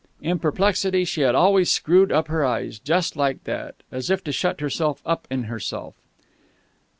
In 0.19 0.39
perplexity, 0.39 1.05
she 1.05 1.21
had 1.21 1.35
always 1.35 1.71
screwed 1.71 2.11
up 2.11 2.27
her 2.27 2.43
eyes 2.43 2.79
just 2.79 3.15
like 3.15 3.43
that, 3.43 3.75
as 3.91 4.09
if 4.09 4.23
to 4.23 4.31
shut 4.31 4.59
herself 4.59 4.99
up 5.05 5.27
in 5.29 5.43
herself. 5.43 5.93